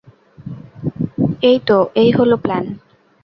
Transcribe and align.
তো, 1.67 1.77
এই 1.95 2.09
হলো 2.11 2.35
প্ল্যান। 2.37 2.65